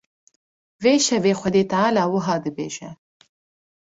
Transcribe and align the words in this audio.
Vê 0.83 0.93
şevê 1.07 1.33
Xwedê 1.39 1.63
Teala 1.71 2.03
wiha 2.11 2.35
dibêje: 2.43 2.89